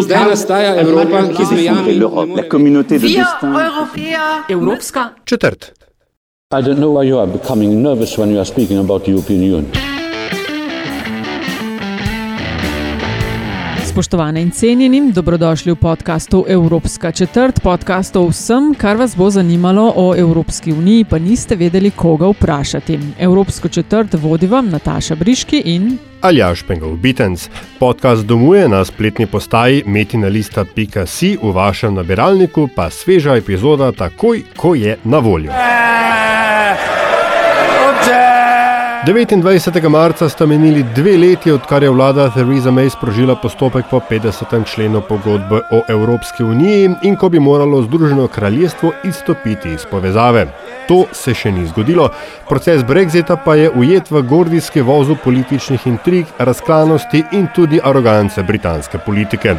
[0.00, 1.94] Zdaj nastaja Evropa, ki z mejami
[2.36, 3.48] la communauté de Wir destin.
[3.48, 5.72] Europäer Evropska Četrt.
[6.52, 9.42] I don't know why you are becoming nervous when you are speaking about the European
[9.42, 9.89] Union.
[14.00, 19.92] Spoštovane in cenjeni, dobrodošli v podkastu Evropska četrt, podcast o vsem, kar vas bo zanimalo
[19.96, 22.98] o Evropski uniji, pa niste vedeli, koga vprašati.
[23.18, 27.50] Evropsko četrt vodi vam Nataša Briški in Aljaš Pengov Bitens.
[27.78, 34.96] Podcast domuje na spletni postaji metinalista.si, v vašem nabiralniku pa sveža epizoda takoj, ko je
[35.04, 35.52] na voljo.
[39.06, 39.88] 29.
[39.88, 44.64] marca sta menili dve leti, odkar je vlada Theresa May sprožila postopek po 50.
[44.74, 50.46] členu pogodbe o Evropski uniji in ko bi moralo Združeno kraljestvo izstopiti iz povezave.
[50.88, 52.10] To se še ni zgodilo,
[52.48, 58.98] proces Brexita pa je ujet v gordijski vozu političnih intrig, razklanosti in tudi arogance britanske
[58.98, 59.56] politike.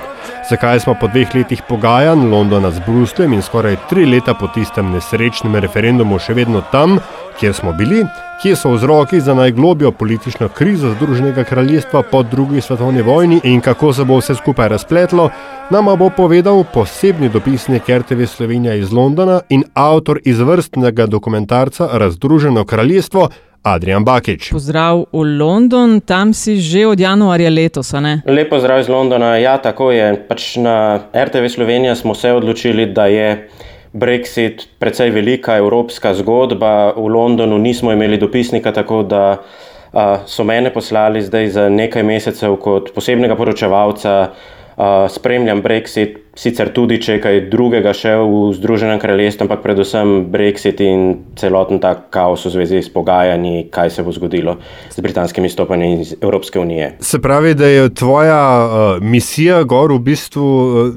[0.50, 4.92] Zakaj smo po dveh letih pogajanj Londona z Brusljem in skoraj tri leta po tistem
[4.92, 7.00] nesrečnem referendumu še vedno tam,
[7.40, 8.06] kjer smo bili,
[8.42, 13.94] kje so vzroki za najglobjo politično krizo Združenega kraljestva po drugi svetovni vojni in kako
[13.94, 15.30] se bo vse skupaj razpletlo,
[15.70, 23.30] nama bo povedal posebni dopisnik RTV Slovenija iz Londona in avtor izvrstnega dokumentarca Razdruženo kraljestvo
[23.64, 24.50] Adrian Bakič.
[24.50, 28.22] pozdrav v London, tam si že od januarja letos, a ne?
[28.26, 29.38] Lepo zdrav iz Londona.
[29.38, 30.18] Ja, tako je.
[30.28, 33.50] Pač na RTV Slovenija smo se odločili, da je
[33.94, 36.94] Brexit precej velika evropska zgodba.
[36.96, 39.42] V Londonu nismo imeli dopisnika, tako da
[39.94, 44.32] a, so mene poslali zdaj za nekaj mesecev kot posebnega poročevalca.
[44.78, 50.14] A, spremljam Brexit, sicer tudi če je kaj drugega še v Združenem kraljestvu, ampak predvsem
[50.32, 54.58] Brexit in celoten ta kaos v zvezi s pogajanji, kaj se bo zgodilo
[54.90, 56.94] z britanskim izstopanjem iz Evropske unije.
[57.04, 60.96] Se pravi, da je tvoja uh, misija gor v bistvu uh,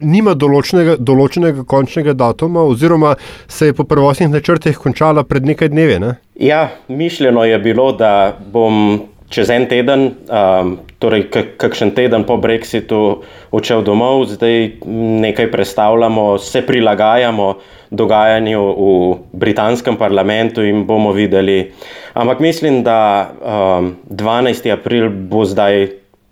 [0.00, 3.14] nima določenega, določenega končnega datuma, oziroma
[3.48, 6.00] se je po prvotnih načrtih končala pred nekaj dnevi.
[6.00, 6.14] Ne?
[6.40, 9.02] Ja, mišljeno je bilo, da bom
[9.34, 14.78] čez en teden, um, torej kak- kakšen teden po Brexitu, odšel domov, zdaj
[15.24, 17.58] nekaj predstavljamo, se prilagajamo
[17.90, 21.72] dogajanju v britanskem parlamentu in bomo videli.
[22.14, 24.70] Ampak mislim, da um, 12.
[24.70, 25.88] april bo zdaj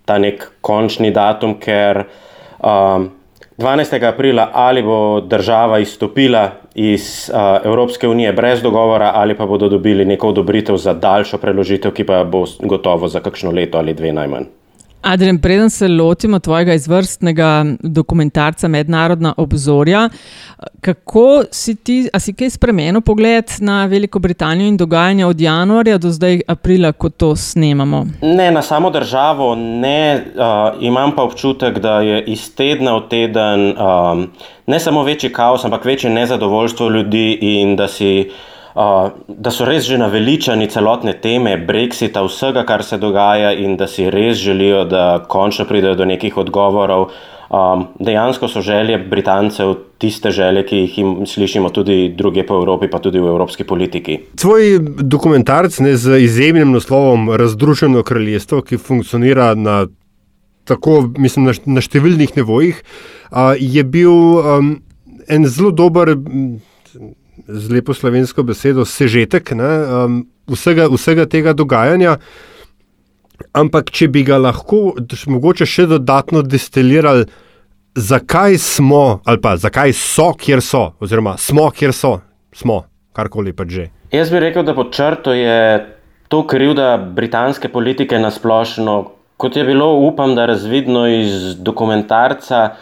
[0.07, 2.05] ta nek končni datum, ker
[2.63, 3.11] um,
[3.59, 3.99] 12.
[4.07, 10.05] aprila ali bo država izstopila iz uh, Evropske unije brez dogovora, ali pa bodo dobili
[10.05, 14.45] neko odobritev za daljšo preložitev, ki pa bo gotovo za kakšno leto ali dve najmanj.
[15.03, 20.09] Adrian, preden se lotimo tvojega izvrstnega dokumentarca Mednarodna obzorja,
[20.81, 25.99] kako si ti, a si kaj spremenil pogled na Veliko Britanijo in dogajanje od januarja
[25.99, 28.07] do zdaj aprila, ko to snemamo?
[28.23, 33.75] Ne, na samo državo ne, uh, imam pa občutek, da je iz tedna v teden
[33.77, 34.27] um,
[34.67, 38.31] ne samo večji kaos, ampak večje nezadovoljstvo ljudi in da, si,
[38.75, 44.11] da so res že naveličani celotne teme Brexita, vsega, kar se dogaja in da si
[44.11, 47.11] res želijo, da končno pridejo do nekih odgovorov.
[47.53, 52.89] Um, dejansko so želje Britancev tiste želje, ki jih im slišimo tudi druge po Evropi,
[52.89, 54.19] pa tudi v evropski politiki.
[54.41, 59.85] Tvoj dokumentarc ne, z izjemnim naslovom Razdruženo kraljestvo, ki funkcionira na,
[60.65, 62.81] tako, mislim, na, na številnih nivojih,
[63.31, 64.75] a, je bil um,
[65.29, 66.57] en zelo dober, m,
[67.49, 70.19] z lepo slovensko besedo, sežetek ne, um,
[70.51, 72.19] vsega, vsega tega dogajanja.
[73.57, 74.95] Ampak, če bi ga lahko
[75.27, 77.27] mogoče še dodatno destilirali,
[77.99, 82.19] zakaj smo, ali pa zakaj so, kjer so, oziroma smo, kjer so,
[82.55, 82.85] smo,
[83.17, 83.91] karkoli pa že.
[84.13, 85.59] Jaz bi rekel, da pod črto je
[86.29, 89.13] to krivda britanske politike na splošno.
[89.37, 92.77] Kot je bilo, upam, da razvidno iz dokumentarca,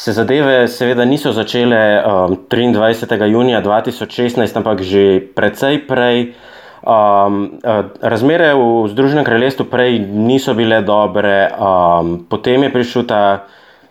[0.00, 3.24] se zadeve seveda niso začele um, 23.
[3.28, 6.32] junija 2016, ampak že precej prej.
[6.80, 13.44] Um, uh, razmere v Združenem kraljestvu prej niso bile dobre, um, potem je prišel ta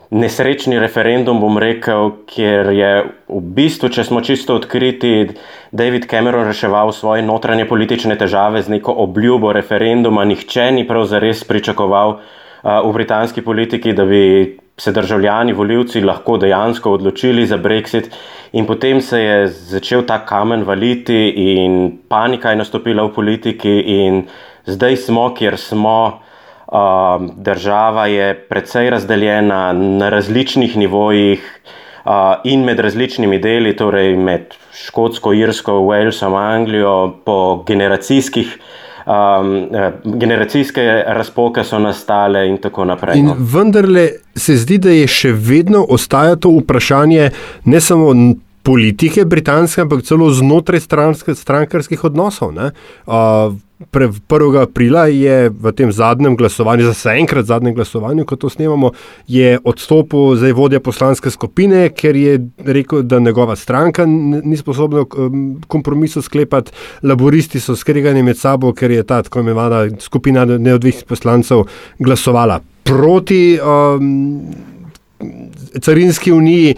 [0.09, 2.93] nesrečni referendum, bom rekel, kjer je
[3.29, 5.37] v bistvu, če smo čisto odkriti,
[5.69, 10.25] David Cameron reševal svoje notranje politične težave z neko obljubo referenduma.
[10.25, 16.37] Nihče ni prav zares pričakoval uh, v britanski politiki, da bi se državljani, voljivci lahko
[16.37, 18.09] dejansko odločili za Brexit,
[18.51, 24.23] in potem se je začel ta kamen valiti, in panika je nastopila v politiki, in
[24.65, 26.21] zdaj smo, kjer smo.
[26.69, 31.41] Um, država je precej razdeljena na različnih nivojih
[32.05, 32.11] uh,
[32.43, 38.59] in med različnimi deli, torej med Škotsko, Irsko, Walesom, Anglijo, po generacijskih
[39.09, 39.69] um,
[40.19, 43.19] generacijske razpoke so nastale in tako naprej.
[43.19, 43.35] In no.
[43.39, 47.31] vendarle se zdi, da je še vedno ostaja to vprašanje
[47.65, 48.13] ne samo
[48.63, 50.83] politike britanske, ampak celo znotraj
[51.33, 52.53] strankarskih odnosov.
[52.53, 54.61] Uh, 1.
[54.61, 58.91] aprila je v tem zadnjem glasovanju, za vse enkrat zadnjem glasovanju, ko to snemamo,
[59.27, 65.05] je odstopil zdaj vodja poslanske skupine, ker je rekel, da njegova stranka ni sposobna
[65.67, 66.71] kompromisov sklepati,
[67.03, 71.63] laboristi so skregani med sabo, ker je ta tako imenovana skupina neodvisnih poslancev
[71.99, 74.41] glasovala proti um,
[75.79, 76.75] carinski uniji.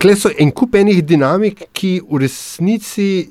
[0.00, 3.28] Kle so en kup enih dinamik, ki v resnici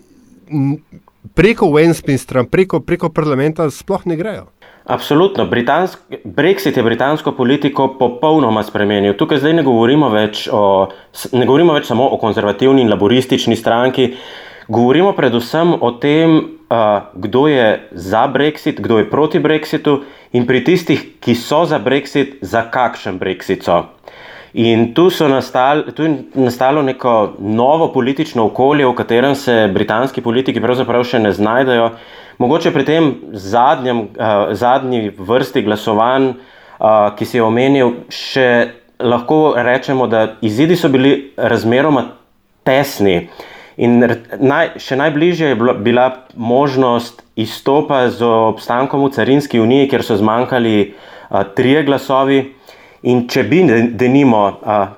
[1.36, 4.48] preko Westminstra, preko, preko parlamenta sploh ne grejo.
[4.90, 5.46] Absolutno.
[5.46, 9.14] Britansk, Brexit je britansko politiko popolnoma spremenil.
[9.14, 10.90] Tukaj zdaj ne govorimo več, o,
[11.34, 14.16] ne govorimo več samo o konzervativni in laboristični stranki,
[14.68, 16.40] govorimo predvsem o tem,
[17.14, 20.04] kdo je za Brexit, kdo je proti Brexitu
[20.34, 23.84] in pri tistih, ki so za Brexit, za kakšen Brexit so.
[24.54, 30.62] In tu, nastal, tu je nastalo neko novo politično okolje, v katerem se britanski politiki
[30.62, 31.92] pravzaprav še ne znajdejo.
[32.40, 36.31] Mogoče pri tem zadnjem, uh, zadnji vrsti glasovanj,
[36.80, 38.50] uh, ki si je omenil, še
[39.00, 42.07] lahko rečemo, da izidi so bili razmeroma
[42.66, 43.28] tesni.
[43.78, 50.18] In naj, še najbližje je bila možnost izstopa z obstankom v carinski uniji, kjer so
[50.18, 52.48] zmanjkali uh, trije glasovi.
[53.07, 53.62] In če bi,
[53.96, 54.42] denimo,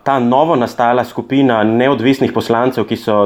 [0.03, 3.17] ta novo nastala skupina neodvisnih poslancev, ki so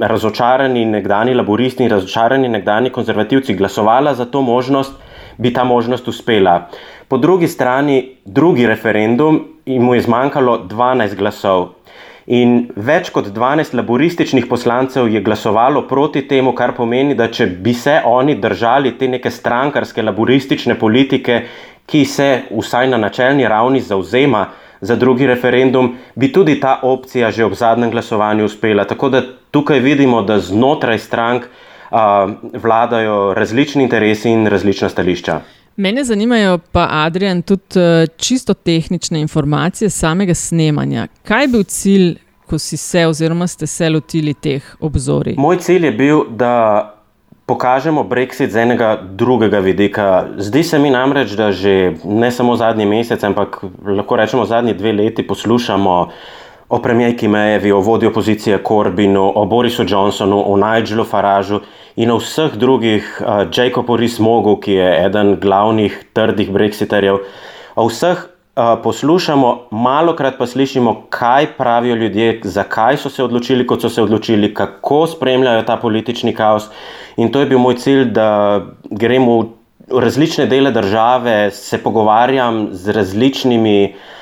[0.00, 4.94] razočarani nekdani laboristi in razočarani nekdani konzervativci, glasovala za to možnost,
[5.38, 6.68] bi ta možnost uspela.
[7.08, 11.68] Po drugi strani, drugi referendum, mu je zmanjkalo 12 glasov.
[12.30, 17.74] In več kot 12 laborističnih poslancev je glasovalo proti temu, kar pomeni, da če bi
[17.74, 21.40] se oni držali te neke strankarske laboristične politike,
[21.90, 24.44] ki se vsaj na načelni ravni zauzema
[24.80, 28.84] za drugi referendum, bi tudi ta opcija že ob zadnjem glasovanju uspela.
[28.86, 32.30] Tako da tukaj vidimo, da znotraj strank uh,
[32.62, 35.40] vladajo različni interesi in različna stališča.
[35.76, 41.06] Mene zanimajo pa, Adrian, tudi čisto tehnične informacije samega snemanja.
[41.24, 42.14] Kaj je bil cilj,
[42.46, 45.34] ko si se oziroma ste se lotili teh obzorij?
[45.38, 46.94] Moj cilj je bil, da
[47.46, 50.28] pokažemo Brexit z enega drugega vidika.
[50.38, 54.92] Zdi se mi namreč, da že ne samo zadnji mesec, ampak lahko rečemo zadnji dve
[54.92, 55.96] leti poslušamo
[56.70, 61.60] o premijejki Mejevi, o vodji opozicije Corbinu, o Borisu Johnsonu, o Nigelu Faražu
[61.96, 67.18] in o vseh drugih, uh, Jacobu Rismogu, ki je eden glavnih trdih Brexiterjev,
[67.74, 68.26] o vseh
[68.82, 74.02] poslušamo, malo krat pa slišimo, kaj pravijo ljudje, zakaj so se odločili, kot so se
[74.02, 76.68] odločili, kako spremljajo ta politični kaos.
[77.16, 79.38] In to je bil moj cilj, da grem v
[80.02, 84.19] različne dele države, se pogovarjam z različnimi uh,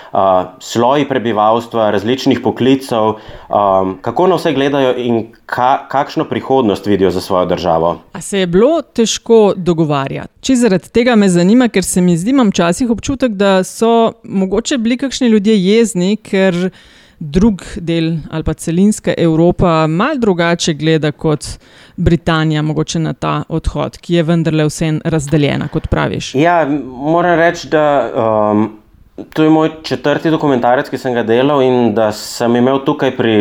[0.60, 7.20] sloji prebivalstva, različnih poklicev, um, kako na vse gledajo in ka, kakšno prihodnost vidijo za
[7.20, 7.98] svojo državo.
[8.12, 10.32] A se je bilo težko dogovarjati?
[10.40, 14.78] Če zaradi tega me zanima, ker se mi zdi, imam včasih občutek, da so mogoče
[14.78, 16.70] bili kakšni ljudje jezni, ker.
[17.20, 21.46] Drug del ali pa celinska Evropa malo drugače gleda kot
[21.96, 26.34] Britanija, mogoče na ta odhod, ki je vendarle vse razdeljena, kot praviš.
[26.38, 27.82] Ja, moram reči, da
[28.14, 28.68] um,
[29.18, 33.34] To je moj četrti dokumentarec, ki sem ga delal in da sem imel tukaj pri,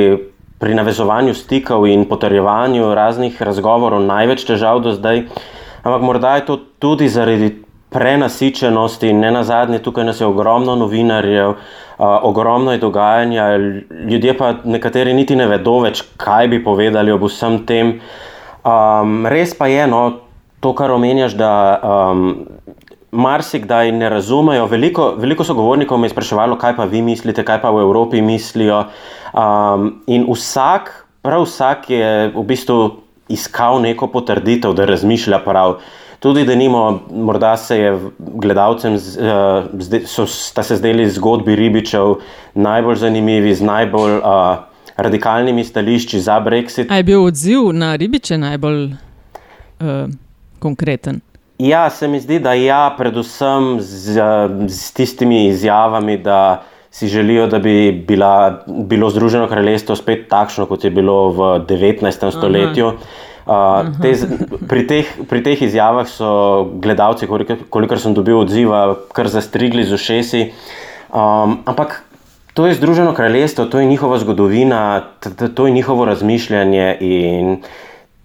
[0.58, 5.28] pri navezovanju stikov in potrjevanju raznih razgovorov največ težav do zdaj.
[5.84, 7.52] Ampak morda je to tudi zaradi
[7.94, 11.58] prenasičenosti ne na zadnje, tukaj nas je ogromno novinarjev, uh,
[12.22, 13.46] ogromno je dogajanja,
[14.10, 18.00] ljudje pa nekateri niti ne vedo več, kaj bi povedali ob vsem tem.
[18.66, 20.02] Um, res pa je, no,
[20.60, 21.54] to, kar omenjaš, da.
[21.84, 22.48] Um,
[23.12, 24.66] marsikdaj ne razumejo.
[24.68, 28.84] Veliko, veliko sogovornikov me je spraševalo, kaj pa vi mislite, kaj pa v Evropi mislijo.
[29.34, 32.80] Um, in vsak, prav vsak je v bistvu
[33.30, 35.80] iskal neko potrditev, da razmišlja prav.
[36.20, 42.16] Tudi, da nimo, morda se je gledalcem, uh, so, sta se zdeli zgodbi ribičev
[42.56, 44.58] najbolj zanimivi, z najbolj uh,
[44.98, 46.90] radikalnimi stališči za Brexit.
[46.90, 50.10] A je bil odziv na ribiče najbolj uh,
[50.60, 51.22] konkreten?
[51.58, 54.22] Ja, se mi zdi, da ja, predvsem z,
[54.68, 60.84] z tistimi izjavami, da si želijo, da bi bila, bilo Združeno kraljestvo spet takšno, kot
[60.84, 62.32] je bilo v 19.
[62.32, 62.92] stoletju.
[63.48, 64.14] Uh, te,
[64.68, 66.30] pri, teh, pri teh izjavah so
[66.84, 67.28] gledalci,
[67.70, 70.44] kolikor sem dobil odziva, kar zastrigli z ušesi.
[71.10, 72.04] Um, ampak
[72.54, 75.02] to je Združeno kraljestvo, to je njihova zgodovina,
[75.56, 77.58] to je njihovo razmišljanje in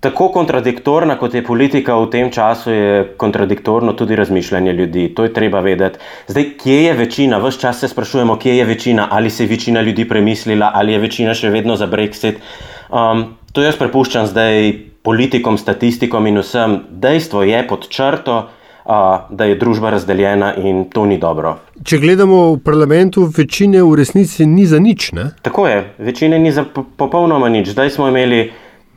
[0.02, 5.04] tako kontradiktorna, kot je politika v tem času, je kontradiktorno tudi razmišljanje ljudi.
[5.14, 5.98] To je treba vedeti.
[6.26, 7.38] Zdaj, kje je večina?
[7.38, 10.98] Ves čas se sprašujemo, kje je večina, ali se je večina ljudi premislila, ali je
[10.98, 12.42] večina še vedno za Brexit.
[12.90, 14.72] Um, to jaz prepuščam zdaj
[15.06, 16.80] politikom, statistikom in vsem.
[16.90, 18.42] Dejstvo je pod črto.
[18.82, 21.52] Uh, da je družba razdeljena in to ni dobro.
[21.86, 25.12] Če gledamo v parlamentu, večine v resnici ni za nič.
[25.14, 25.28] Ne?
[25.46, 27.70] Tako je, večine ni za popolnoma nič.
[27.76, 28.40] Zdaj smo imeli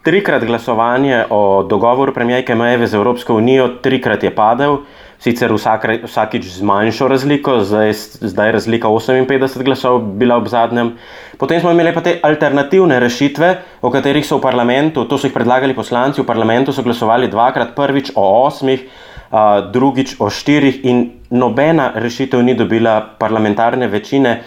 [0.05, 4.77] trikrat glasovanje o dogovoru premijejke Majeve z Evropsko unijo, trikrat je padel,
[5.19, 10.91] sicer vsak, vsakič z manjšo razliko, zdaj, zdaj razlika 58 glasov bila ob zadnjem.
[11.37, 13.49] Potem smo imeli pa te alternativne rešitve,
[13.81, 17.73] o katerih so v parlamentu, to so jih predlagali poslanci v parlamentu, so glasovali dvakrat,
[17.75, 21.01] prvič o osmih, uh, drugič o štirih in
[21.33, 24.43] nobena rešitev ni dobila parlamentarne večine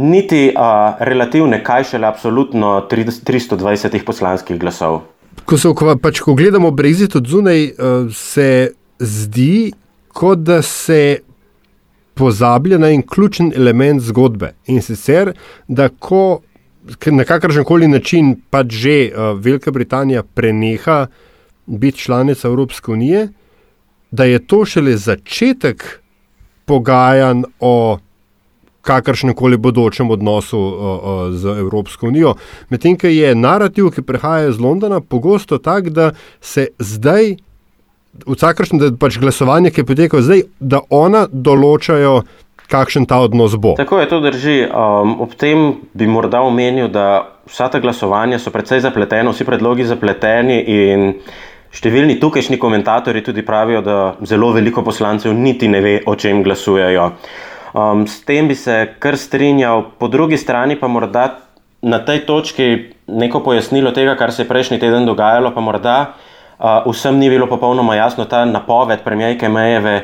[0.00, 5.02] niti uh, relativne, kaj šele absolutno 320 poslanskih glasov.
[5.44, 9.72] Ko, so, pač, ko gledamo Brexit od zunaj, uh, se zdi,
[10.08, 11.20] kot da se
[12.14, 14.54] pozablja na en ključen element zgodbe.
[14.66, 15.32] In sicer,
[15.68, 16.40] da ko
[17.06, 21.06] na kakršen koli način pač že uh, Velika Britanija preneha
[21.66, 23.28] biti članica Evropske unije,
[24.10, 26.00] da je to šele začetek
[26.64, 27.98] pogajanj o
[28.80, 32.34] kakršnem koli bodočem odnosu uh, uh, z Evropsko unijo.
[32.70, 37.36] Medtem, ki je narativ, ki prihaja iz Londona, pogosto tak, da se zdaj,
[38.26, 42.22] vsakršno pač glasovanje, ki poteka zdaj, da ona določajo,
[42.70, 43.74] kakšen ta odnos bo.
[43.78, 44.56] Tako je, to drži.
[44.70, 49.88] Um, ob tem bi morda omenil, da vsa ta glasovanja so precej zapletena, vsi predlogi
[49.90, 51.14] zapleteni in.
[51.70, 53.96] Številni tukajšnji komentatorji tudi pravijo, da
[54.26, 57.04] zelo veliko poslancev niti ne ve, o čem glasujejo.
[57.74, 61.38] Um, s tem bi se kar strinjal, po drugi strani pa morda
[61.82, 65.98] na tej točki neko pojasnilo tega, kar se je prejšnji teden dogajalo, pa morda
[66.58, 70.02] uh, vsem ni bilo popolnoma jasno ta napoved premijejke Mejeve,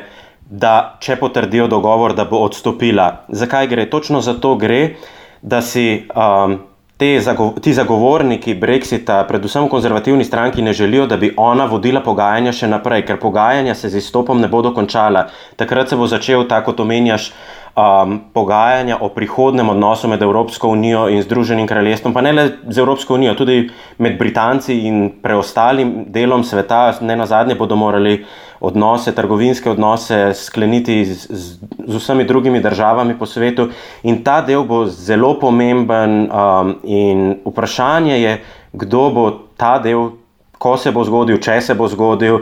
[0.49, 3.25] da če potrdijo dogovor, da bo odstopila.
[3.27, 3.89] Zakaj gre?
[3.89, 4.95] Točno zato gre,
[5.41, 6.07] da si.
[6.15, 6.59] Um,
[6.97, 12.67] ti zagovorniki Brexita, predvsem v konzervativni stranki, ne želijo, da bi ona vodila pogajanja še
[12.67, 15.27] naprej, ker pogajanja se z izstopom ne bodo končala.
[15.55, 17.31] Takrat se bo začel, tako kot omenjaš,
[17.77, 22.77] um, pogajanja o prihodnem odnosu med Evropsko unijo in Združenim kraljestvom, pa ne le z
[22.77, 28.25] Evropsko unijo, tudi med Britanci in preostalim delom sveta, ne na zadnje bodo morali
[28.59, 33.69] odnose, trgovinske odnose skleniti z, z, z vsemi drugimi državami po svetu.
[34.03, 38.39] In ta del bo zelo pomemben, um, in vprašanje je,
[38.73, 40.09] kdo bo ta del,
[40.57, 42.41] ko se bo zgodil, če se bo zgodil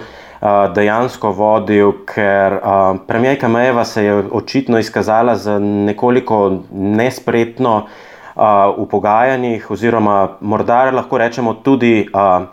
[0.75, 8.43] dejansko vodil, ker uh, premijerka Mejeva se je očitno izkazala za nekoliko nespretno uh,
[8.77, 12.45] v pogajanjih, oziroma morda lahko rečemo tudi uh,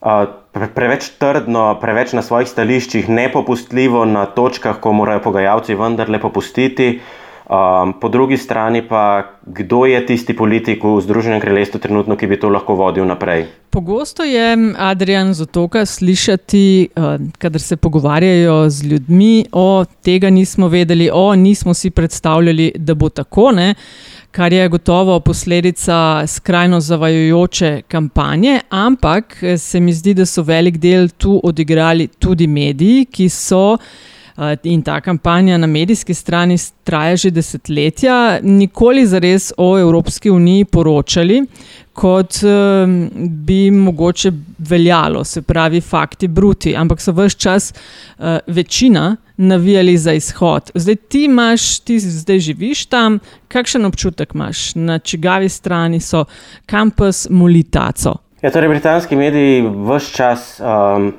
[0.00, 0.24] uh,
[0.74, 7.00] preveč trdno, preveč na svojih stališčih, nepopustljivo na točkah, ko morajo pogajalci vendarle popustiti.
[7.50, 12.36] Um, po drugi strani pa, kdo je tisti politik v Združenem kraljestvu trenutno, ki bi
[12.38, 13.48] to lahko vodil naprej?
[13.70, 21.10] Pogosto je Adrian Zotoka slišati, uh, kadar se pogovarjajo z ljudmi, o tega nismo vedeli,
[21.12, 23.50] o nismo si predstavljali, da bo tako.
[23.52, 23.74] Ne?
[24.30, 31.08] Kar je gotovo posledica skrajno zavajojoče kampanje, ampak se mi zdi, da so velik del
[31.08, 34.09] tu odigrali tudi mediji, ki so Eh,
[34.62, 41.44] in ta kampanja na medijski strani traja že desetletja, nikoli zares o Evropski uniji poročali,
[41.92, 42.38] kot
[43.16, 50.12] bi mogoče veljalo, se pravi, fakti bruti, ampak so vse čas eh, večina navijali za
[50.12, 50.70] izhod.
[50.74, 53.18] Zdaj ti imaš, ti zdaj živiš tam,
[53.48, 56.24] kakšen občutek imaš, na čigavi strani so
[56.66, 58.14] kampus Molitaco.
[58.42, 60.60] Ja, torej, britanski mediji vse čas.
[60.60, 61.12] Um,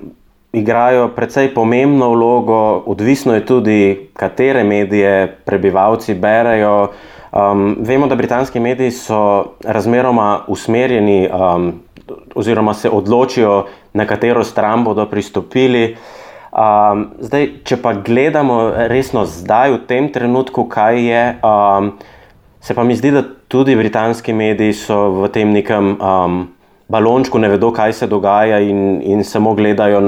[0.53, 6.91] igrajo precej pomembno vlogo, odvisno je tudi, katere medije prebivalci berajo.
[7.31, 11.73] Um, vemo, da britanski mediji so razmeroma usmerjeni, um,
[12.35, 15.95] oziroma se odločijo, na katero stran bodo pristopili.
[16.51, 21.93] Um, zdaj, če pa gledamo resno zdaj, v tem trenutku, kaj je, um,
[22.59, 26.41] se pa mi zdi, da tudi britanski mediji so v tem nekem um,
[26.91, 30.01] balončku ne vedo, kaj se dogaja, in, in samo gledajo,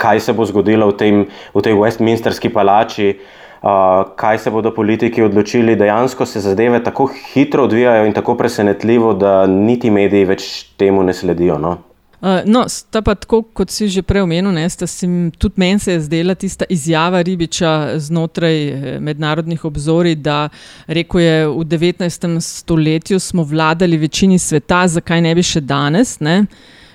[0.00, 1.20] kaj se bo zgodilo v, tem,
[1.54, 5.76] v tej Westminsterski palači, uh, kaj se bodo politiki odločili.
[5.76, 10.50] Dejansko se zadeve tako hitro odvijajo in tako presenetljivo, da niti mediji več
[10.80, 11.60] temu ne sledijo.
[11.60, 11.76] No?
[12.20, 15.94] Uh, no, sta pa tako, kot si že prej omenil, ne, sim, tudi meni se
[15.94, 20.50] je zdela tista izjava Ribiča znotraj eh, mednarodnih obzorij, da
[20.86, 22.40] rekel je, v 19.
[22.40, 26.18] stoletju smo vladali večini sveta, zakaj ne bi še danes.
[26.20, 26.44] Ne?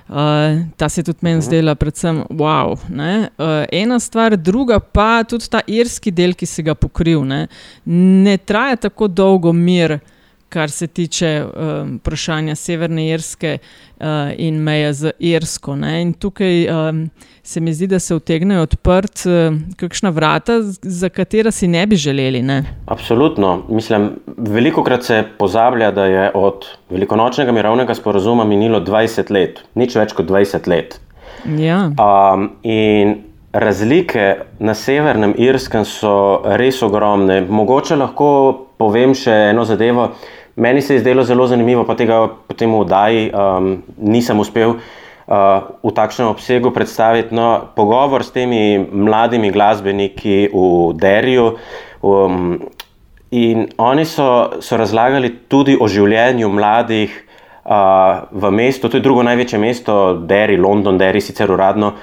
[0.06, 2.78] Uh, ta se je tudi meni zdela, predvsem, wow.
[2.78, 7.26] Uh, ena stvar, druga pa tudi ta irski del, ki se ga pokril.
[7.26, 7.48] Ne,
[7.90, 9.98] ne traja tako dolgo mir,
[10.56, 14.06] kar se tiče um, vprašanja Severne Irske uh,
[14.38, 15.76] in meje z Irsko.
[15.76, 17.02] Ne, in tukaj um,
[17.44, 22.00] se mi zdi, da se vtegnejo odprt uh, kakšna vrata, za katera si ne bi
[22.00, 22.42] želeli.
[22.42, 22.62] Ne.
[22.88, 23.66] Absolutno.
[23.70, 30.00] Mislim, veliko krat se pozablja, da je od velikonočnega mirovnega sporazuma minilo 20 let, nič
[30.00, 31.00] več kot 20 let.
[31.60, 31.90] Ja.
[32.00, 33.18] Um, in
[33.52, 36.16] razlike na severnem Irskem so
[36.60, 37.42] res ogromne.
[37.44, 38.30] Mogoče lahko
[38.78, 40.10] povem še eno zadevo.
[40.56, 44.80] Meni se je zdelo zelo zanimivo, pa tega potem v Daji um, nisem uspel uh,
[45.84, 47.36] v takšnem obsegu predstaviti.
[47.36, 51.60] No, pogovor s temi mladimi glasbeniki v Derju.
[52.00, 52.64] Um,
[53.36, 57.12] in oni so, so razlagali tudi o življenju mladih
[57.68, 61.98] uh, v mestu, to je drugo največje mesto, Derry, London, Derry, sicer uradno,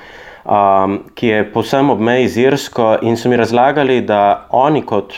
[0.45, 2.99] um, ki je povsem ob meji z Irsko.
[3.01, 5.17] In so mi razlagali, da oni kot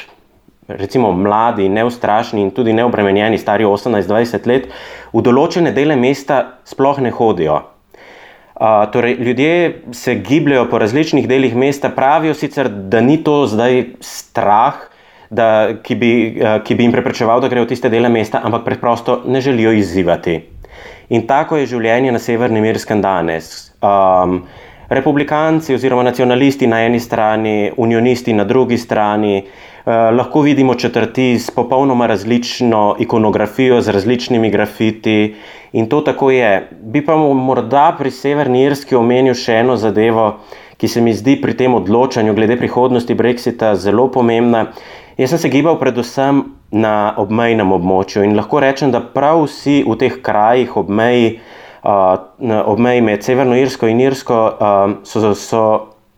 [0.69, 4.69] recimo mladi, neustrašni in tudi neobremenjeni, stari 18-20 let,
[5.13, 7.61] v določene dele mesta sploh ne hodijo.
[8.55, 9.55] Uh, torej, ljudje
[9.93, 14.85] se gibljajo po različnih delih mesta, pravijo sicer, da ni to zdaj strah,
[15.31, 15.49] da,
[15.83, 19.23] ki, bi, uh, ki bi jim preprečeval, da grejo v tiste dele mesta, ampak preprosto
[19.27, 20.39] ne želijo izzivati.
[21.13, 23.75] In tako je življenje na Severnem Irskem danes.
[23.83, 24.45] Um,
[24.89, 31.51] republikanci oziroma nacionalisti na eni strani, unionisti na drugi strani, uh, lahko vidimo četrti s
[31.51, 35.35] popolnoma različno ikonografijo, z različnimi grafiti.
[35.73, 36.69] In to tako je.
[36.83, 40.39] Bi pa morda pri Severni Irski omenil še eno zadevo,
[40.77, 44.67] ki se mi zdi pri tem odločanju glede prihodnosti Brexita zelo pomembna.
[45.17, 49.97] Jaz sem se gibal predvsem na obmejnem območju in lahko rečem, da prav vsi v
[49.99, 54.39] teh krajih ob meji, uh, ob meji med Severno Irsko in Irsko
[55.05, 55.65] so, so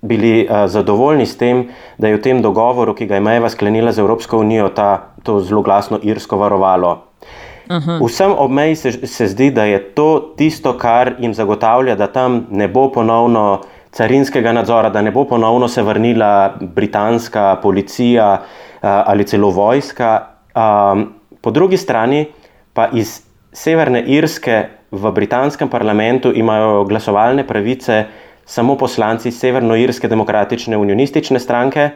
[0.00, 1.68] bili zadovoljni s tem,
[1.98, 5.40] da je v tem dogovoru, ki ga je Mejva sklenila z Evropsko unijo, ta, to
[5.40, 6.92] zelo glasno irsko varovalo.
[7.68, 7.98] Aha.
[7.98, 12.44] Vsem ob meji se, se zdi, da je to tisto, kar jim zagotavlja, da tam
[12.50, 18.42] ne bo ponovno carinskega nadzora, da ne bo ponovno se vrnila britanska policija
[18.80, 20.20] ali celo vojska.
[21.40, 22.26] Po drugi strani
[22.72, 28.04] pa iz Severne Irske v britanskem parlamentu imajo glasovalne pravice
[28.46, 31.90] samo poslanci Severnoirske demokratične unionistične stranke,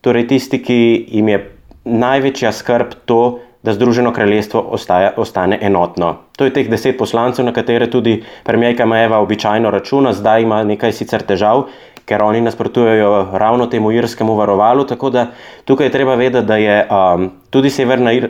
[0.00, 1.40] torej tisti, ki jim je
[1.84, 6.12] največja skrb to, da Združeno kraljestvo ostaja, ostane enotno.
[6.38, 10.92] To je teh deset poslancev, na katere tudi premijejka Majeva običajno računa, zdaj ima nekaj
[10.94, 11.64] sicer težav,
[12.06, 14.84] ker oni nasprotujejo ravno temu irskemu varovalu.
[14.86, 15.26] Tako da
[15.64, 17.70] tukaj je treba vedeti, da je um, tudi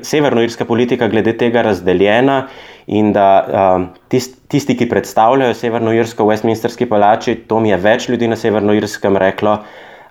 [0.03, 2.47] severnoirska politika glede tega razdeljena
[2.87, 8.09] in da um, tist, tisti, ki predstavljajo severnoirsko v Westminsterski palači, to mi je več
[8.09, 9.59] ljudi na severnoirskem reklo,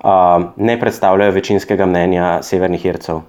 [0.04, 3.26] um, ne predstavljajo večinskega mnenja severnih ircev.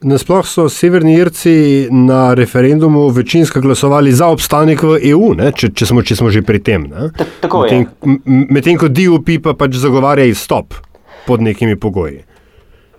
[0.00, 6.02] Nasploh so severni Irci na referendumu večinsko glasovali za obstanek v EU, če, če, smo,
[6.04, 6.84] če smo že pri tem.
[6.84, 7.86] Medtem
[8.52, 10.76] med ko DUP pa pač zagovarja izstop
[11.24, 12.20] pod nekimi pogoji.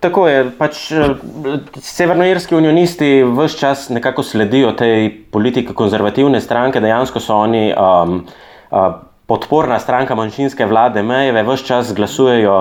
[0.02, 0.40] Tako je.
[0.58, 1.14] Pač, eh,
[1.82, 8.24] severnoirski unionisti vse čas nekako sledijo tej politiki konzervativne stranke, dejansko so oni um,
[8.70, 8.88] uh,
[9.26, 12.58] podporna stranka manjšinske vlade, mejeve, vse čas glasujejo.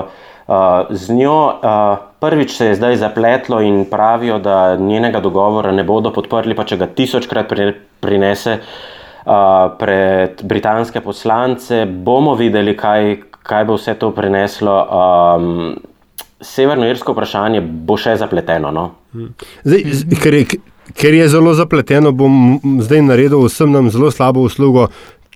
[0.47, 5.83] Uh, z njo uh, prvič se je zdaj zapletlo in pravijo, da njenega dogovora ne
[5.83, 7.53] bodo podprli, pa če ga tisočkrat
[7.99, 9.33] prinese uh,
[9.79, 14.79] pred britanske poslance, bomo videli, kaj, kaj bo vse to prineslo.
[14.87, 15.77] Um,
[16.37, 18.69] Severnoirsko vprašanje bo še zapleteno.
[18.69, 18.83] No?
[19.65, 19.85] Zdaj,
[20.21, 20.59] ker, je,
[20.93, 24.87] ker je zelo zapleteno, bom zdaj naredil vsem nam zelo slabo uslugo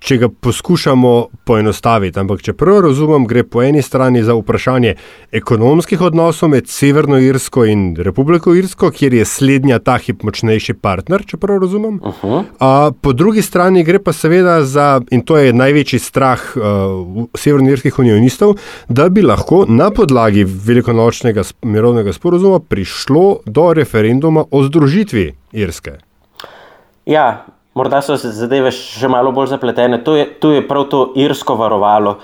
[0.02, 1.12] če ga poskušamo
[1.46, 2.20] poenostaviti.
[2.20, 4.96] Ampak, če prav razumem, gre po eni strani za vprašanje
[5.38, 11.26] ekonomskih odnosov med Severno Irsko in Republiko Irsko, kjer je slednja ta hip močnejši partner,
[11.28, 12.00] če prav razumem.
[12.02, 12.44] Uh -huh.
[12.60, 18.00] A, po drugi strani gre pa seveda za, in to je največji strah uh, severnoirskih
[18.00, 18.58] unionistov,
[18.90, 25.92] da bi lahko na podlagi velikonočnega mirovnega sporozuma prišlo do referenduma o združitvi Irske.
[27.06, 30.02] Ja, Morda so zadeve še malo bolj zapletene.
[30.04, 32.18] Tu je, tu je prav to irsko varovalo.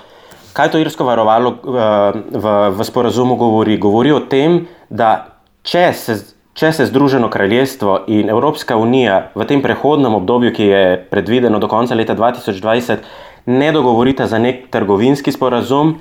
[0.52, 3.78] Kaj to irsko varovalo uh, v, v sporazumu govori?
[3.80, 6.18] Govori o tem, da če se,
[6.58, 11.70] če se Združeno kraljestvo in Evropska unija v tem prehodnem obdobju, ki je predvideno do
[11.70, 13.08] konca leta 2020,
[13.48, 15.96] ne dogovorita za nek trgovinski sporazum,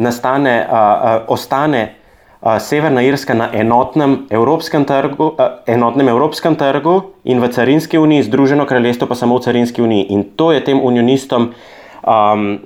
[0.00, 1.99] nastane, uh, uh, ostane
[2.40, 5.34] Severna Irska na enotnem evropskem, trgu,
[5.66, 10.06] enotnem evropskem trgu in v carinski uniji, Združeno kraljestvo pa samo v carinski uniji.
[10.08, 12.58] In to je tem unionistom um,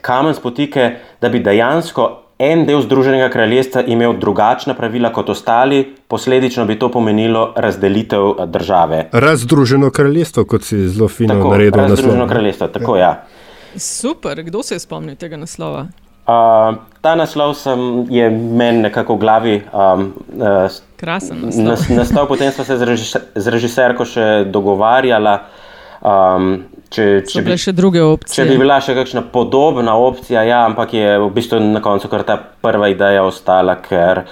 [0.00, 6.64] kamen spotike, da bi dejansko en del Združenega kraljestva imel drugačna pravila kot ostali, posledično
[6.66, 9.08] bi to pomenilo razdelitev države.
[9.12, 12.28] Razdruženo kraljestvo, kot si zelo fino Tako, naredil na Razdruženo slovo.
[12.28, 13.24] kraljestvo, tako ja.
[13.76, 15.86] Super, kdo se je spomnil tega naslova?
[16.22, 21.64] Uh, ta naslov sem, je meni nekako v glavi um, uh, Krasen naslov.
[21.66, 25.40] nas, nastal, potem smo se z, režiser, z režiserko še dogovarjala.
[26.02, 28.46] Um, če, če, bi, še druge če opcije.
[28.46, 32.38] bi bila še kakšna podobna opcija, ja, ampak je v bistvu na koncu kar ta
[32.38, 34.22] prva ideja ostala, ker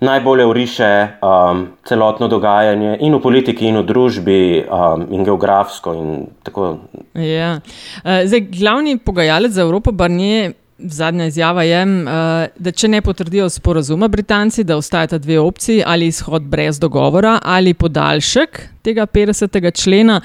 [0.00, 5.94] najbolje uriše um, celotno dogajanje in v politiki, in v družbi, um, in geografsko.
[5.98, 6.72] In tako.
[7.18, 7.58] Ja.
[8.04, 13.48] Eh, Zdaj, glavni pogajalec za Evropo, Barnier, zadnja izjava je, eh, da če ne potrdijo
[13.48, 19.70] sporazuma Britanci, da ostajata dve opciji, ali izhod brez dogovora, ali podaljšek tega 50.
[19.70, 20.20] člena.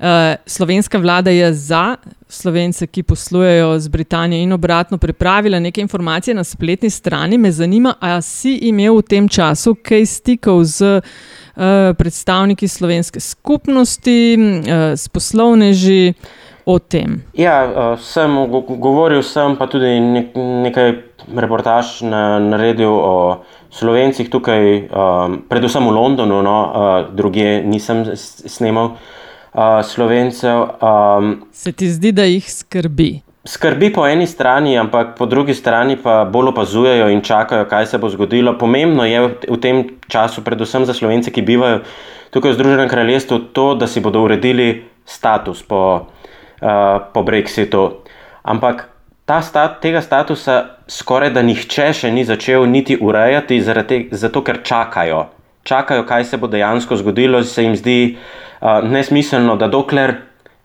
[0.00, 1.96] Eh, Slovenska vlada je za
[2.28, 7.38] slovence, ki poslujejo z Britanijo in obratno, pripravila nekaj informacij na spletni strani.
[7.38, 14.38] Me zanima, ali si imel v tem času kaj stikov z eh, predstavniki slovenske skupnosti,
[14.96, 16.14] s poslovneži
[16.66, 17.22] o tem.
[17.32, 20.88] Ja, uh, sem go- govoril, sem pa tudi nek, nekaj
[21.32, 23.14] reportaž na, naredil o
[23.70, 26.72] slovencih tukaj, um, predvsem v Londonu, no, uh,
[27.08, 28.96] druge nisem s- snemal
[29.52, 30.74] uh, slovencev.
[30.80, 33.22] Um, Se ti zdi, da jih skrbi?
[33.44, 37.98] Skrbi po eni strani, ampak po drugi strani pa bolj opazujejo in čakajo, kaj se
[37.98, 38.58] bo zgodilo.
[38.58, 39.76] Pomembno je v v tem
[40.08, 41.80] času, predvsem za slovence, ki bivajo
[42.28, 46.10] tukaj v Združenem kraljestvu, to, da si bodo uredili status po,
[46.60, 48.02] uh, po Brexitu.
[48.42, 48.88] Ampak
[49.26, 54.62] ta stat, tega statusa skoraj da nihče še ni začel niti urejati, te, zato ker
[54.62, 55.26] čakajo.
[55.66, 60.14] Čakajo, kaj se bo dejansko zgodilo, se jim zdi uh, nesmiselno, da dokler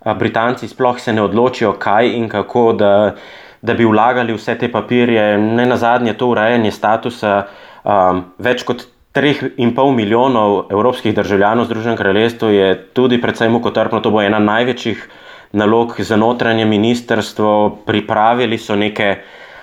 [0.03, 3.15] a Britanci sploh se ne odločijo, kaj in kako, da,
[3.61, 5.37] da bi vlagali vse te papirje.
[5.37, 7.43] Ne na zadnje, to urejanje statusa
[7.83, 13.99] um, več kot 3,5 milijonov evropskih državljanov Združenega kraljestva je tudi precej mukotrpno.
[14.01, 15.05] To bo ena največjih
[15.51, 17.77] nalog za notranje ministrstvo.
[17.85, 19.15] Pripravili so neke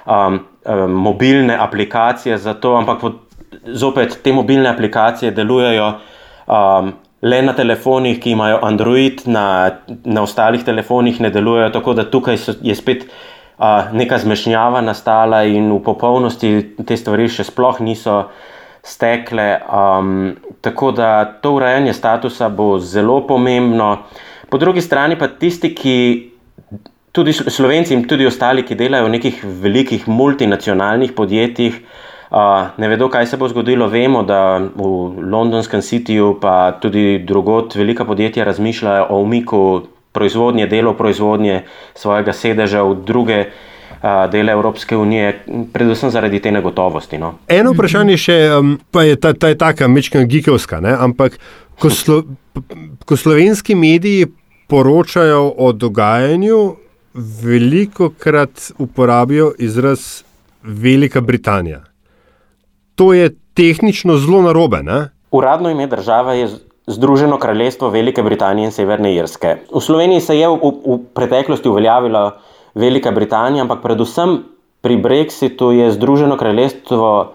[0.06, 3.02] um, um, mobilne aplikacije za to, ampak
[3.64, 5.92] zopet te mobilne aplikacije delujejo.
[6.46, 9.70] Um, Le na telefonih, ki imajo Android, na,
[10.04, 13.08] na ostalih telefonih ne delujejo, tako da tukaj so, je spet
[13.58, 16.52] uh, neka zmešnjava nastala, in v popolnosti
[16.86, 18.20] te stvari še sploh niso
[18.86, 19.48] stekle.
[19.66, 23.96] Um, tako da to urejanje statusa bo zelo pomembno.
[24.48, 25.96] Po drugi strani pa tisti, ki
[27.12, 31.80] tudi Slo- Slovenci in tudi ostali, ki delajo v nekih velikih multinacionalnih podjetjih,
[32.30, 33.88] uh, ne vedo, kaj se bo zgodilo.
[33.88, 39.82] Vemo, da v londonskem Cityju, pa tudi drugot, velika podjetja razmišljajo o umiku
[40.12, 41.62] proizvodnje, delo proizvodnje
[41.94, 47.18] svojega sedeža v druge uh, dele Evropske unije, predvsem zaradi te negotovosti.
[47.18, 47.34] No.
[47.48, 50.96] Eno vprašanje še, um, pa je ta, ta je taka mečka gigovska, ne?
[50.96, 51.38] ampak
[51.78, 52.22] ko, slo,
[53.04, 54.26] ko slovenski mediji
[54.68, 56.76] poročajo o dogajanju,
[57.42, 60.22] veliko krat uporabijo izraz
[60.62, 61.84] Velika Britanija.
[62.94, 64.82] To je tehnično zelo narobe.
[64.82, 65.10] Ne?
[65.30, 66.48] Uradno ime države je
[66.86, 69.56] Združeno kraljestvo Velike Britanije in Severne Irske.
[69.74, 72.38] V Sloveniji se je v, v, v preteklosti uveljavila
[72.74, 74.38] Velika Britanija, ampak predvsem
[74.80, 77.32] pri Brexitu je Združeno kraljestvo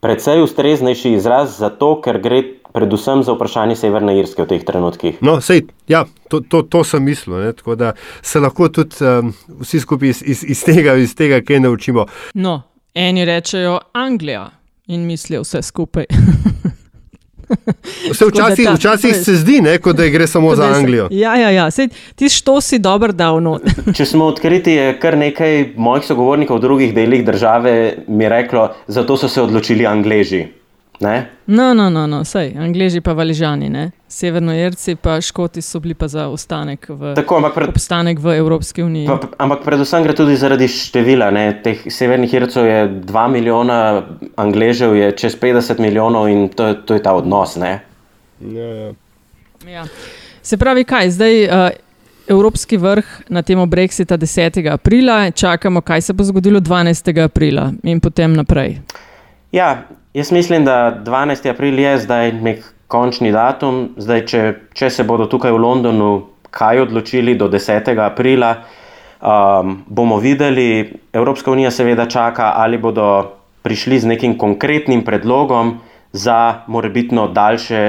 [0.00, 2.42] precej ustreznejši izraz, zato ker gre
[2.76, 5.16] predvsem za vprašanje Severne Irske v teh trenutkih.
[5.24, 7.40] No, sej, ja, to, to, to sem mislil.
[7.40, 7.54] Ne?
[7.56, 9.32] Tako da se lahko tudi um,
[9.64, 12.04] vsi skupaj iz, iz, iz, tega, iz tega kaj naučimo.
[12.34, 12.60] No,
[12.94, 14.50] eni rečejo Anglija
[14.86, 16.04] in mislijo vse skupaj.
[18.10, 21.08] Vse včasih, ta- včasih se zdi, ne, kot da gre samo za Anglijo.
[21.10, 21.70] Ja, ja, ja.
[21.70, 23.62] Sej, ti što si dober dal not.
[23.96, 29.16] Če smo odkriti, je kar nekaj mojih sogovornikov v drugih delih države mi reklo, zato
[29.16, 30.46] so se odločili Angleži.
[31.00, 31.26] Ne?
[31.46, 32.24] No, no, no, no.
[32.24, 33.90] sej, Angleži pa valižani, ne?
[34.08, 39.06] Severnojerci pa Škoti so bili pa za ostanek v, Tako, pred, obstanek v Evropski uniji.
[39.06, 41.30] Pa, pa- ampak predvsem gre tudi zaradi števila.
[41.30, 41.60] Ne?
[41.62, 44.02] Teh severnih Ircev je 2 milijona,
[44.36, 47.56] Angležev je čez 50 milijonov in to, je- to je ta odnos.
[47.56, 47.80] Ne?
[49.66, 49.84] Ja.
[50.42, 51.44] Se pravi, kaj zdaj?
[51.44, 51.70] Uh,
[52.28, 54.66] Evropski vrh na temo Brexita 10.
[54.66, 57.22] aprila, čakamo, kaj se bo zgodilo 12.
[57.22, 58.78] aprila in potem naprej.
[59.56, 59.76] Ja,
[60.14, 61.50] jaz mislim, da 12.
[61.50, 63.94] april je zdaj nek končni datum.
[63.96, 64.40] Zdaj, če,
[64.76, 66.08] če se bodo tukaj v Londonu
[66.52, 67.88] kaj odločili do 10.
[68.04, 68.50] aprila,
[69.16, 70.98] um, bomo videli.
[71.12, 73.06] Evropska unija seveda čaka, ali bodo
[73.64, 75.78] prišli z nekim konkretnim predlogom
[76.12, 77.82] za morebitno daljše,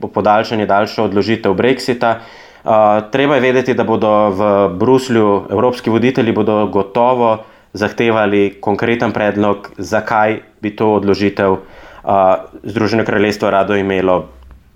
[0.00, 2.16] podaljšanje, daljšo odložitev Brexita.
[2.64, 6.32] Uh, treba je vedeti, da bodo v Bruslju evropski voditelji
[6.72, 7.36] gotovo
[7.72, 11.60] zahtevali konkreten predlog, zakaj bi to odložitev uh,
[12.62, 14.28] Združeno kraljestvo rado imelo.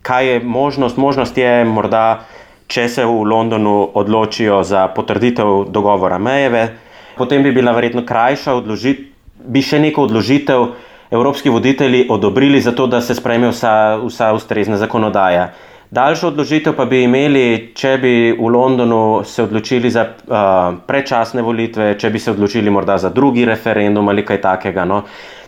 [0.03, 0.97] Kaj je možnost?
[0.97, 2.25] Možnost je morda,
[2.67, 6.69] če se v Londonu odločijo za potrditev dogovora Mejeve,
[7.17, 9.11] potem bi bila verjetno krajša odložitev,
[9.45, 10.67] bi še neko odložitev
[11.11, 15.51] evropski voditelji odobrili, zato da se sprejme vsa, vsa ustrezna zakonodaja.
[15.95, 21.93] Daljšo odložitev pa bi imeli, če bi v Londonu se odločili za uh, predčasne volitve,
[22.01, 24.87] če bi se odločili morda za drugi referendum ali kaj takega.
[24.91, 25.05] No.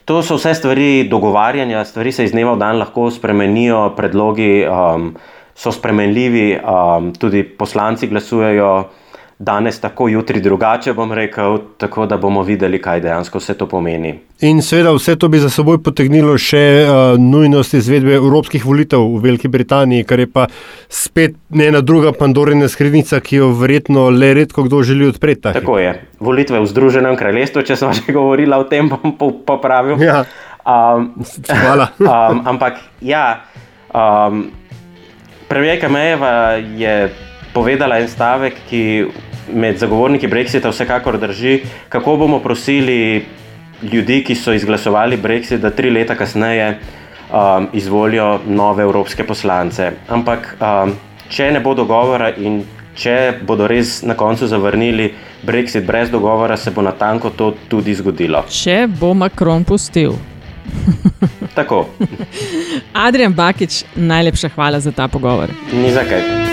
[0.06, 5.08] To so vse stvari dogovarjanja, stvari se iz dneva v dan lahko spremenijo, predlogi um,
[5.56, 8.70] so spremenljivi, um, tudi poslanci glasujejo
[9.38, 14.14] danes tako, jutri drugače, bom rekel, tako da bomo videli, kaj dejansko vse to pomeni.
[14.40, 19.20] In seveda vse to bi za seboj potegnilo še uh, nujnost izvedbe evropskih volitev v
[19.28, 20.46] Veliki Britaniji, kar je pa
[20.88, 25.42] spet ena druga pandorina skrinjica, ki jo verjetno le redko kdo želi odpreti.
[25.50, 25.60] Taki.
[25.60, 25.94] Tako je.
[26.20, 30.00] Volitve v Združenem kraljestvu, če sem že govorila o tem, bom popravil.
[30.00, 30.24] Ja.
[30.64, 31.12] Um,
[31.44, 31.92] Hvala.
[32.00, 33.44] um, ampak ja.
[33.92, 34.48] Um,
[35.46, 37.25] Premijerka Mejeva je
[37.56, 38.82] povedala en stavek, ki
[39.56, 43.24] med zagovorniki Brexita vsekakor drži, kako bomo prosili
[43.82, 49.92] ljudi, ki so izglasovali Brexit, da tri leta kasneje um, izvolijo nove evropske poslance.
[50.08, 50.96] Ampak, um,
[51.28, 52.62] če ne bo dogovora in
[52.96, 53.16] če
[53.46, 55.10] bodo res na koncu zavrnili
[55.46, 58.44] Brexit brez dogovora, se bo na tanko to tudi zgodilo.
[58.50, 60.16] Če bo Macron pustil.
[61.58, 61.86] Tako.
[62.92, 65.52] Adrian Bakič, najlepša hvala za ta pogovor.
[65.72, 66.46] Ni za kaj.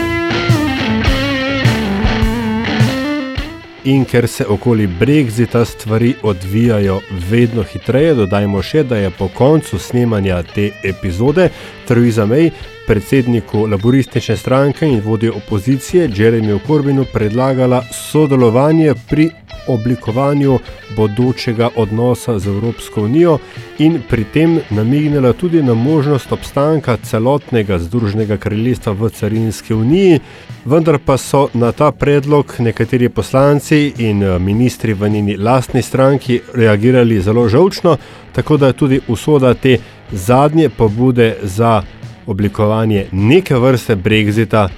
[3.84, 9.80] In ker se okoli Brexita stvari odvijajo vedno hitreje, dodajmo še, da je po koncu
[9.80, 11.50] snemanja te epizode
[11.88, 12.52] Theresa May
[12.88, 19.30] predsedniku laboristične stranke in vodje opozicije Jeremyju Corbinu predlagala sodelovanje pri
[19.68, 20.60] oblikovanju
[20.96, 23.38] bodočega odnosa z Evropsko unijo
[23.80, 30.20] in pri tem namignila tudi na možnost obstanka celotnega Združenega kraljestva v carinski uniji,
[30.66, 36.42] vendar pa so na ta predlog nekateri poslanci in eh, ministri v njeni lastni stranki
[36.54, 37.98] reagirali zelo žalčno,
[38.32, 39.78] tako da tudi usoda te
[40.12, 41.84] zadnje pobude za
[42.28, 44.70] oblikovanje neke vrste Brexita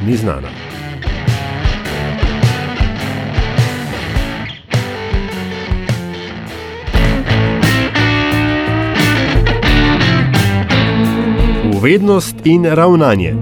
[0.00, 0.85] ni znana.
[11.76, 13.34] Uvednost in ravnanje.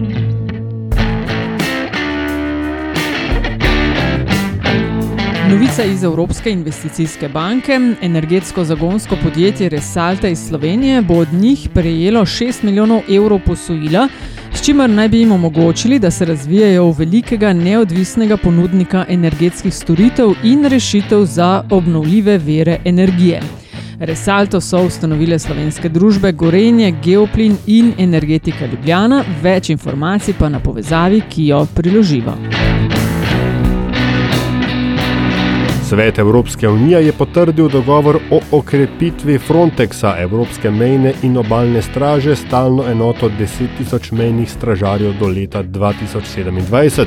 [5.51, 7.81] Novica iz Evropske investicijske banke.
[8.03, 14.09] Energetsko zagonsko podjetje Resalta iz Slovenije bo od njih prejelo 6 milijonov evrov posojila,
[14.55, 20.33] s čimer naj bi jim omogočili, da se razvijajo v velikega neodvisnega ponudnika energetskih storitev
[20.43, 23.64] in rešitev za obnovljive vere energije.
[24.01, 31.23] Resalto so ustanovile slovenske družbe Gorenje, Geoplin in Energetika Ljubljana, več informacij pa na povezavi,
[31.31, 32.35] ki jo priloživa.
[35.89, 42.87] Svet Evropske unije je potrdil dogovor o okrepitvi Frontexa, Evropske mejne in obaljne straže, stalno
[42.89, 47.05] enoto 10.000 mejnih stražarjev do leta 2027.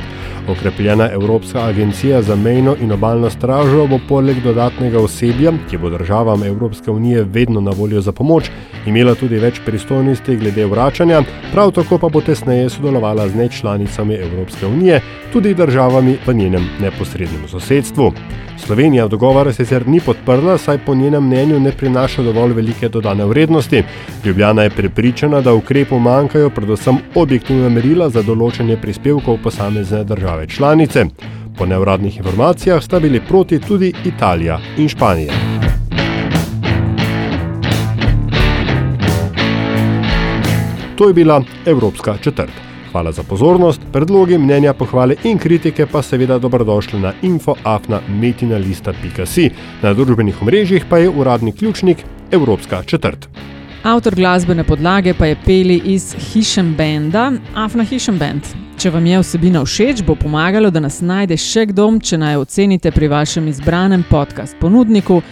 [0.48, 6.44] Okrepljena Evropska agencija za mejno in obaljno stražo bo poleg dodatnega osebja, ki bo državam
[6.44, 8.50] Evropske unije vedno na voljo za pomoč,
[8.86, 14.66] imela tudi več pristojnosti glede vračanja, prav tako pa bo tesneje sodelovala z nečlanicami Evropske
[14.66, 15.00] unije,
[15.32, 18.12] tudi državami v njenem neposrednem sosedstvu.
[18.58, 18.77] Slovenija
[19.08, 23.82] dogovora sicer ni podprla, saj po njenem mnenju ne prinaša dovolj velike dodane vrednosti.
[24.24, 31.04] Ljubljana je prepričana, da ukrepu manjkajo predvsem objektivna merila za določanje prispevkov posamezne države članice.
[31.58, 35.32] Po neuradnih informacijah sta bili proti tudi Italija in Španija.
[40.96, 42.67] To je bila Evropska četrta.
[42.92, 49.50] Hvala za pozornost, predlogi, mnenja, pohvale in kritike pa seveda dobrodošli na infoafna.metinalista.si.
[49.82, 51.98] Na družbenih omrežjih pa je uradni ključnik
[52.30, 53.28] Evropska četrt.
[53.82, 58.42] Avtor glasbene podlage pa je peli iz Hišem Benda, Afna Hišem Bend.
[58.78, 62.90] Če vam je vsebina všeč, bo pomagalo, da nas najde še kdo, če naj ocenite
[62.94, 65.22] pri vašem izbranem podcast ponudniku.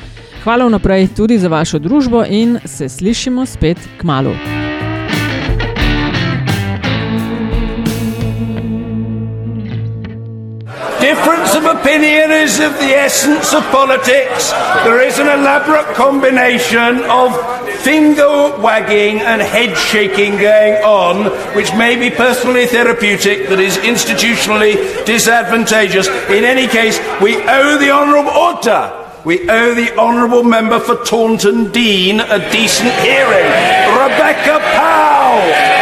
[0.45, 4.35] Hvala vnaprej tudi za vašo družbo in se slišimo spet k malu.
[11.01, 14.51] Difference of opinion is of the essence of politics.
[14.85, 17.33] There is an elaborate combination of
[17.83, 25.05] finger wagging and head shaking going on, which may be personally therapeutic, but is institutionally
[25.05, 26.09] disadvantageous.
[26.31, 29.05] In any case, we owe the Honourable Order.
[29.25, 33.47] We owe the Honourable Member for Taunton Dean a decent hearing.
[33.97, 35.76] Rebecca Powell.